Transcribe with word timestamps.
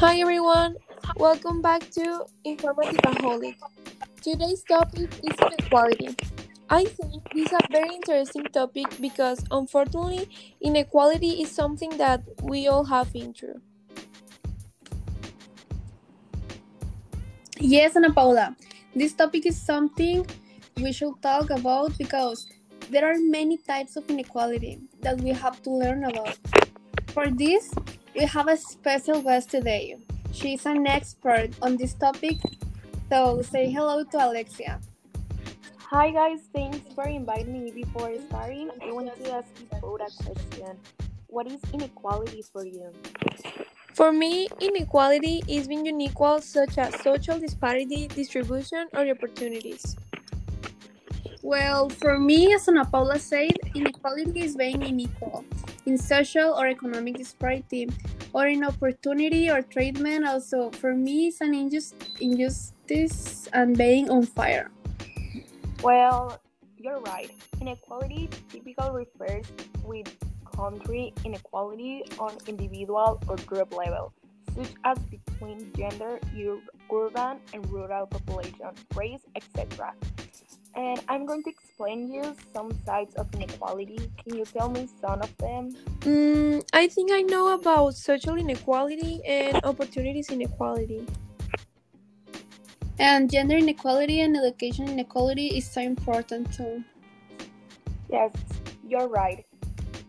Hi 0.00 0.18
everyone, 0.18 0.76
welcome 1.16 1.60
back 1.60 1.90
to 1.90 2.24
Informatica 2.46 3.12
Aholic. 3.20 3.56
Today's 4.22 4.64
topic 4.64 5.12
is 5.22 5.36
inequality. 5.36 6.16
I 6.70 6.86
think 6.86 7.20
this 7.34 7.48
is 7.48 7.52
a 7.52 7.68
very 7.70 7.96
interesting 7.96 8.44
topic 8.44 8.86
because 8.98 9.44
unfortunately, 9.50 10.26
inequality 10.62 11.42
is 11.42 11.50
something 11.50 11.90
that 11.98 12.22
we 12.42 12.66
all 12.66 12.84
have 12.84 13.12
been 13.12 13.34
through. 13.34 13.60
Yes, 17.58 17.94
Ana 17.94 18.10
Paula. 18.10 18.56
This 18.96 19.12
topic 19.12 19.44
is 19.44 19.60
something 19.60 20.24
we 20.80 20.92
should 20.92 21.20
talk 21.20 21.50
about 21.50 21.92
because 21.98 22.48
there 22.88 23.04
are 23.04 23.18
many 23.18 23.58
types 23.58 23.96
of 23.96 24.08
inequality 24.08 24.80
that 25.02 25.20
we 25.20 25.28
have 25.28 25.60
to 25.64 25.70
learn 25.70 26.04
about. 26.04 26.38
For 27.08 27.28
this, 27.28 27.74
we 28.14 28.24
have 28.24 28.48
a 28.48 28.56
special 28.56 29.22
guest 29.22 29.50
today. 29.50 29.96
She 30.32 30.54
is 30.54 30.66
an 30.66 30.86
expert 30.86 31.50
on 31.62 31.76
this 31.76 31.94
topic, 31.94 32.38
so 33.08 33.42
say 33.42 33.70
hello 33.70 34.04
to 34.04 34.16
Alexia. 34.18 34.80
Hi 35.90 36.10
guys, 36.10 36.40
thanks 36.54 36.78
for 36.94 37.06
inviting 37.06 37.64
me. 37.64 37.70
Before 37.70 38.12
starting, 38.28 38.70
I 38.82 38.92
want 38.92 39.14
to 39.14 39.32
ask 39.32 39.48
you 39.58 39.66
both 39.80 40.00
a 40.00 40.22
question. 40.22 40.78
What 41.26 41.46
is 41.46 41.60
inequality 41.72 42.42
for 42.42 42.64
you? 42.64 42.90
For 43.94 44.12
me, 44.12 44.48
inequality 44.60 45.42
is 45.46 45.68
being 45.68 45.86
unequal 45.86 46.40
such 46.40 46.78
as 46.78 46.94
social 47.02 47.38
disparity, 47.38 48.08
distribution, 48.08 48.88
or 48.94 49.08
opportunities. 49.08 49.96
Well, 51.42 51.88
for 51.88 52.18
me, 52.18 52.54
as 52.54 52.68
Ana 52.68 52.84
Paula 52.84 53.18
said, 53.18 53.52
inequality 53.74 54.40
is 54.40 54.56
being 54.56 54.82
unequal 54.82 55.44
in 55.86 55.98
social 55.98 56.54
or 56.54 56.68
economic 56.68 57.16
disparity, 57.16 57.88
or 58.32 58.46
in 58.46 58.64
opportunity 58.64 59.50
or 59.50 59.62
treatment. 59.62 60.26
Also, 60.26 60.70
for 60.70 60.94
me, 60.94 61.28
it's 61.28 61.40
an 61.40 61.52
injust- 61.52 62.20
injustice 62.20 63.48
and 63.52 63.76
being 63.76 64.10
on 64.10 64.22
fire. 64.22 64.70
Well, 65.82 66.40
you're 66.76 67.00
right. 67.00 67.30
Inequality 67.60 68.28
typically 68.48 69.06
refers 69.06 69.46
with 69.84 70.08
country 70.56 71.12
inequality 71.24 72.04
on 72.18 72.36
individual 72.46 73.20
or 73.28 73.36
group 73.48 73.74
level, 73.74 74.12
such 74.54 74.74
as 74.84 74.98
between 75.08 75.72
gender, 75.74 76.18
ur- 76.36 76.60
urban 76.92 77.38
and 77.54 77.64
rural 77.70 78.06
population, 78.06 78.72
race, 78.94 79.22
etc. 79.34 79.94
And 80.74 81.00
I'm 81.08 81.26
going 81.26 81.42
to 81.44 81.50
explain 81.50 82.12
you 82.12 82.36
some 82.52 82.70
sides 82.86 83.14
of 83.16 83.32
inequality. 83.34 84.10
Can 84.22 84.36
you 84.36 84.44
tell 84.44 84.70
me 84.70 84.88
some 85.00 85.20
of 85.20 85.36
them? 85.38 85.76
Mm, 86.00 86.64
I 86.72 86.86
think 86.86 87.10
I 87.12 87.22
know 87.22 87.54
about 87.54 87.94
social 87.94 88.36
inequality 88.36 89.20
and 89.26 89.60
opportunities 89.64 90.30
inequality. 90.30 91.06
And 92.98 93.30
gender 93.30 93.56
inequality 93.56 94.20
and 94.20 94.36
education 94.36 94.88
inequality 94.88 95.56
is 95.56 95.68
so 95.68 95.80
important 95.80 96.52
too. 96.52 96.84
Yes, 98.10 98.30
you're 98.86 99.08
right. 99.08 99.44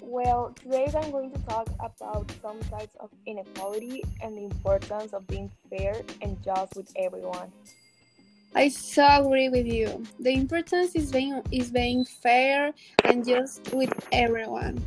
Well, 0.00 0.52
today 0.60 0.90
I'm 0.94 1.12
going 1.12 1.30
to 1.30 1.38
talk 1.42 1.68
about 1.78 2.30
some 2.42 2.58
types 2.70 2.96
of 2.98 3.08
inequality 3.24 4.02
and 4.20 4.36
the 4.36 4.42
importance 4.42 5.12
of 5.12 5.26
being 5.28 5.50
fair 5.70 6.02
and 6.20 6.42
just 6.42 6.74
with 6.76 6.90
everyone. 6.96 7.52
I 8.54 8.68
so 8.68 9.24
agree 9.26 9.48
with 9.48 9.66
you. 9.66 10.02
The 10.20 10.32
importance 10.32 10.94
is 10.94 11.10
being 11.10 11.40
is 11.50 11.70
being 11.70 12.04
fair 12.04 12.72
and 13.04 13.24
just 13.24 13.72
with 13.72 13.92
everyone. 14.12 14.82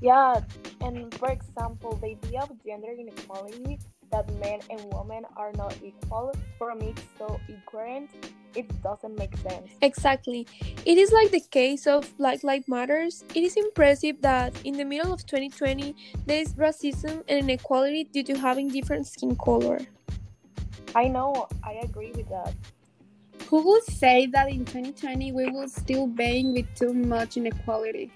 Yeah, 0.00 0.40
and 0.80 1.12
for 1.14 1.30
example, 1.30 1.96
the 2.02 2.18
idea 2.18 2.42
of 2.42 2.50
gender 2.64 2.92
inequality 2.92 3.78
that 4.10 4.32
men 4.40 4.60
and 4.70 4.80
women 4.92 5.24
are 5.36 5.52
not 5.52 5.76
equal 5.82 6.32
for 6.56 6.74
me 6.74 6.94
it's 6.96 7.02
so 7.18 7.38
ignorant 7.48 8.10
It 8.54 8.66
doesn't 8.82 9.14
make 9.18 9.36
sense. 9.38 9.70
Exactly. 9.82 10.46
It 10.86 10.96
is 10.98 11.12
like 11.12 11.30
the 11.30 11.44
case 11.52 11.86
of 11.86 12.08
Black 12.16 12.42
Lives 12.42 12.66
Matters. 12.66 13.22
It 13.34 13.44
is 13.44 13.54
impressive 13.56 14.20
that 14.22 14.56
in 14.64 14.74
the 14.74 14.84
middle 14.84 15.12
of 15.12 15.26
2020 15.26 15.94
there 16.26 16.40
is 16.40 16.54
racism 16.54 17.22
and 17.28 17.44
inequality 17.46 18.04
due 18.04 18.24
to 18.24 18.34
having 18.38 18.68
different 18.68 19.06
skin 19.06 19.36
color. 19.36 19.78
I 20.94 21.06
know, 21.06 21.46
I 21.62 21.74
agree 21.84 22.12
with 22.12 22.28
that. 22.30 22.54
Who 23.48 23.62
will 23.62 23.80
say 23.80 24.26
that 24.26 24.50
in 24.50 24.66
2020 24.66 25.32
we 25.32 25.48
will 25.48 25.68
still 25.68 26.06
being 26.06 26.52
with 26.52 26.66
too 26.74 26.92
much 26.92 27.38
inequality? 27.38 28.12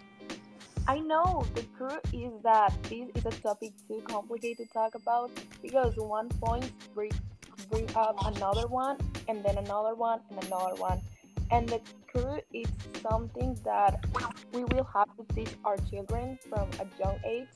I 0.87 0.99
know 0.99 1.47
the 1.55 1.63
truth 1.79 2.05
is 2.13 2.33
that 2.43 2.75
this 2.83 3.09
is 3.15 3.25
a 3.25 3.31
topic 3.41 3.73
too 3.89 4.03
complicated 4.05 4.69
to 4.69 4.73
talk 4.75 4.95
about 4.95 5.31
because 5.63 5.97
one 5.97 6.29
point 6.29 6.71
bring, 6.95 7.13
bring 7.71 7.89
up 7.97 8.17
another 8.27 8.67
one 8.67 8.99
and 9.27 9.43
then 9.43 9.57
another 9.57 9.95
one 9.95 10.21
and 10.29 10.45
another 10.45 10.75
one. 10.75 11.01
And 11.51 11.67
the 11.67 11.81
truth 12.15 12.43
is 12.53 12.67
something 13.01 13.59
that 13.65 14.05
we 14.53 14.65
will 14.65 14.87
have 14.93 15.09
to 15.17 15.35
teach 15.35 15.55
our 15.65 15.79
children 15.89 16.39
from 16.47 16.69
a 16.79 16.87
young 17.03 17.19
age 17.25 17.49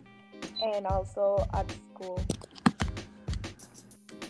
and 0.63 0.87
also 0.87 1.47
at 1.53 1.71
school. 1.93 2.25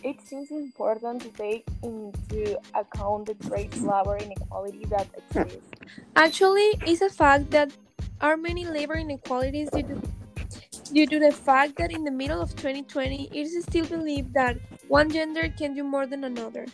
It 0.07 0.21
seems 0.25 0.51
important 0.51 1.21
to 1.23 1.29
take 1.31 1.65
into 1.83 2.57
account 2.73 3.25
the 3.25 3.33
great 3.33 3.75
labor 3.81 4.15
inequality 4.15 4.85
that 4.85 5.07
exists. 5.17 5.67
Actually, 6.15 6.69
it's 6.85 7.01
a 7.01 7.09
fact 7.09 7.51
that 7.51 7.73
are 8.21 8.37
many 8.37 8.63
labor 8.63 8.95
inequalities 8.95 9.69
due 9.69 9.83
to, 9.83 10.01
due 10.93 11.07
to 11.07 11.19
the 11.19 11.33
fact 11.33 11.75
that 11.79 11.91
in 11.91 12.05
the 12.05 12.11
middle 12.11 12.41
of 12.41 12.55
2020 12.55 13.29
it 13.33 13.35
is 13.35 13.61
still 13.63 13.85
believed 13.85 14.33
that 14.33 14.55
one 14.87 15.11
gender 15.11 15.49
can 15.49 15.75
do 15.75 15.83
more 15.83 16.07
than 16.07 16.23
another. 16.23 16.65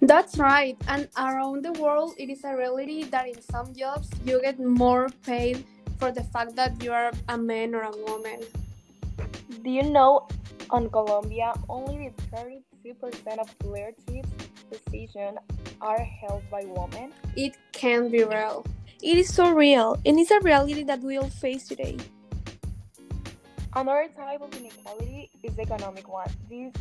That's 0.00 0.38
right. 0.38 0.76
And 0.86 1.08
around 1.18 1.64
the 1.64 1.72
world, 1.72 2.14
it 2.16 2.30
is 2.30 2.44
a 2.44 2.54
reality 2.56 3.02
that 3.10 3.26
in 3.26 3.42
some 3.42 3.74
jobs 3.74 4.08
you 4.24 4.40
get 4.40 4.60
more 4.60 5.08
paid 5.26 5.64
for 5.98 6.12
the 6.12 6.22
fact 6.22 6.54
that 6.54 6.80
you 6.80 6.92
are 6.92 7.10
a 7.28 7.36
man 7.36 7.74
or 7.74 7.82
a 7.82 7.96
woman. 8.06 8.38
Do 9.62 9.70
you 9.70 9.82
know 9.82 10.28
on 10.70 10.90
Colombia 10.90 11.54
only 11.68 12.12
32% 12.32 12.62
of 13.38 13.50
leadership 13.64 14.26
positions 14.70 15.38
are 15.80 16.02
held 16.02 16.42
by 16.50 16.64
women? 16.64 17.12
It 17.36 17.56
can 17.72 18.10
be 18.10 18.24
real. 18.24 18.64
It 19.02 19.18
is 19.18 19.32
so 19.32 19.50
real, 19.50 19.98
and 20.06 20.18
it's 20.18 20.30
a 20.30 20.40
reality 20.40 20.82
that 20.84 21.00
we 21.00 21.18
all 21.18 21.28
face 21.28 21.68
today. 21.68 21.98
Another 23.74 24.08
type 24.16 24.40
of 24.40 24.54
inequality 24.56 25.30
is 25.42 25.54
the 25.54 25.62
economic 25.62 26.08
one. 26.08 26.30
This, 26.48 26.72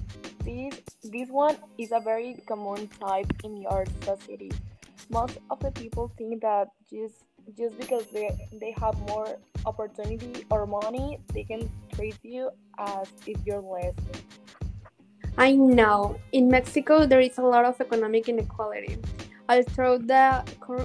this, 0.46 0.80
this 1.04 1.30
one 1.30 1.58
is 1.78 1.92
a 1.92 2.00
very 2.00 2.38
common 2.48 2.88
type 2.88 3.34
in 3.44 3.66
our 3.68 3.86
society. 4.02 4.52
Most 5.10 5.38
of 5.50 5.60
the 5.60 5.72
people 5.72 6.10
think 6.18 6.42
that 6.42 6.70
just 6.90 7.16
just 7.58 7.78
because 7.78 8.06
they, 8.08 8.30
they 8.60 8.72
have 8.80 8.98
more 9.08 9.38
opportunity 9.66 10.46
or 10.50 10.66
money, 10.66 11.20
they 11.34 11.44
can 11.44 11.70
treat 11.94 12.18
you 12.24 12.50
as 12.78 13.08
if 13.26 13.38
you're 13.46 13.62
less. 13.62 13.94
I 15.38 15.52
know. 15.54 16.18
In 16.32 16.50
Mexico, 16.50 17.06
there 17.06 17.20
is 17.20 17.38
a 17.38 17.44
lot 17.44 17.66
of 17.66 17.80
economic 17.82 18.30
inequality. 18.30 18.98
Although 19.50 19.98
the 20.00 20.44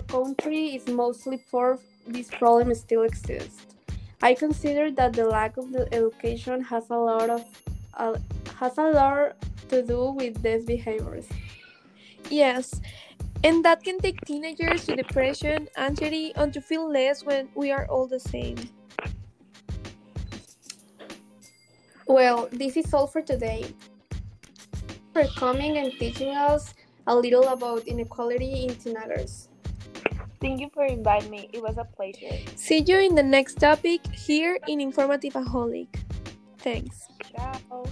country 0.08 0.74
is 0.76 0.86
mostly 0.88 1.42
poor, 1.50 1.78
this 2.06 2.28
problem 2.28 2.74
still 2.74 3.02
exists. 3.02 3.66
I 4.22 4.34
consider 4.34 4.90
that 4.92 5.14
the 5.14 5.24
lack 5.24 5.56
of 5.56 5.72
the 5.72 5.88
education 5.94 6.60
has 6.62 6.90
a 6.90 6.96
lot 6.96 7.30
of 7.30 7.44
uh, 7.94 8.16
has 8.58 8.76
a 8.76 8.90
lot 8.90 9.36
to 9.68 9.82
do 9.82 10.12
with 10.12 10.42
these 10.42 10.64
behaviors. 10.64 11.26
Yes, 12.28 12.80
and 13.42 13.64
that 13.64 13.82
can 13.82 13.98
take 13.98 14.20
teenagers 14.22 14.86
to 14.86 14.96
depression, 14.96 15.68
anxiety, 15.76 16.32
and 16.36 16.52
to 16.52 16.60
feel 16.60 16.90
less 16.90 17.24
when 17.24 17.48
we 17.54 17.70
are 17.70 17.86
all 17.86 18.06
the 18.06 18.20
same. 18.20 18.56
Well, 22.06 22.48
this 22.50 22.76
is 22.76 22.92
all 22.92 23.06
for 23.06 23.22
today. 23.22 23.72
For 25.12 25.24
coming 25.36 25.78
and 25.78 25.92
teaching 25.92 26.34
us 26.34 26.74
a 27.06 27.14
little 27.14 27.48
about 27.48 27.86
inequality 27.86 28.66
in 28.66 28.74
teenagers. 28.76 29.48
Thank 30.40 30.60
you 30.60 30.70
for 30.72 30.84
inviting 30.84 31.30
me. 31.30 31.48
It 31.52 31.62
was 31.62 31.76
a 31.76 31.84
pleasure. 31.84 32.34
See 32.56 32.82
you 32.86 32.98
in 32.98 33.14
the 33.14 33.22
next 33.22 33.60
topic 33.60 34.00
here 34.06 34.58
in 34.68 34.80
Informative 34.80 35.34
Aholic. 35.34 35.88
Thanks. 36.58 37.08
Ciao. 37.36 37.84